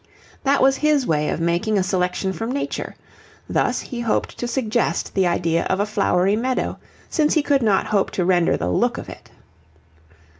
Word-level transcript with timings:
That 0.43 0.63
was 0.63 0.77
his 0.77 1.05
way 1.05 1.29
of 1.29 1.39
making 1.39 1.77
a 1.77 1.83
selection 1.83 2.33
from 2.33 2.51
nature; 2.51 2.95
thus 3.47 3.81
he 3.81 3.99
hoped 3.99 4.35
to 4.39 4.47
suggest 4.47 5.13
the 5.13 5.27
idea 5.27 5.63
of 5.65 5.79
a 5.79 5.85
flowery 5.85 6.35
meadow, 6.35 6.79
since 7.07 7.35
he 7.35 7.43
could 7.43 7.61
not 7.61 7.85
hope 7.85 8.09
to 8.17 8.25
render 8.25 8.57
the 8.57 8.71
look 8.71 8.97
of 8.97 9.09
it. 9.09 9.29